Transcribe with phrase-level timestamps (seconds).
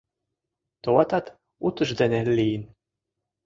[0.83, 1.25] Товатат,
[1.65, 2.61] утыждене лийын.